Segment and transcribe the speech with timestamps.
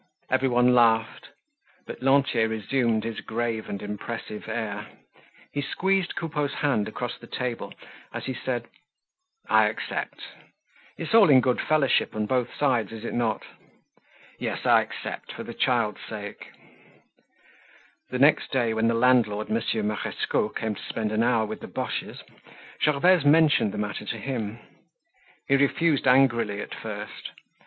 [0.31, 1.29] Everyone laughed.
[1.85, 4.87] But Lantier resumed his grave and impressive air.
[5.53, 7.71] He squeezed Coupeau's hand across the table
[8.11, 8.67] as he said:
[9.47, 10.19] "I accept.
[10.97, 13.43] It's in all good fellowship on both sides, is it not?
[14.39, 16.49] Yes, I accept for the child's sake."
[18.09, 21.67] The next day when the landlord, Monsieur Marescot, came to spend an hour with the
[21.67, 22.23] Boches,
[22.81, 24.57] Gervaise mentioned the matter to him.
[25.47, 27.29] He refused angrily at first.